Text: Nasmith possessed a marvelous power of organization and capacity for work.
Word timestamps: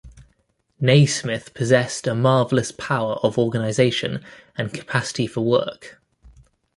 Nasmith 0.81 1.53
possessed 1.53 2.07
a 2.07 2.15
marvelous 2.15 2.71
power 2.71 3.17
of 3.21 3.37
organization 3.37 4.23
and 4.55 4.73
capacity 4.73 5.27
for 5.27 5.41
work. 5.41 6.01